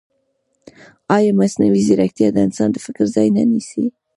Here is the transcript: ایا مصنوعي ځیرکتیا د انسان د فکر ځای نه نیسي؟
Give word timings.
ایا 1.15 1.31
مصنوعي 1.39 1.81
ځیرکتیا 1.87 2.27
د 2.33 2.37
انسان 2.47 2.69
د 2.71 2.77
فکر 2.85 3.05
ځای 3.15 3.27
نه 3.35 3.41
نیسي؟ 3.51 3.85